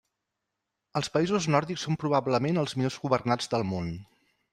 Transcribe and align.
Els 0.99 1.09
països 1.17 1.47
nòrdics 1.55 1.85
són 1.87 1.99
probablement 2.05 2.57
els 2.63 2.73
millors 2.79 2.97
governats 3.05 3.53
del 3.53 3.67
món. 3.75 3.93